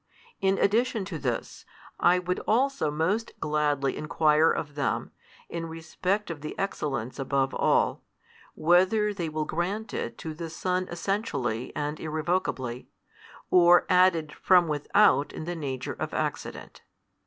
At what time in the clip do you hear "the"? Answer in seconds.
6.41-6.57, 10.33-10.49, 15.43-15.55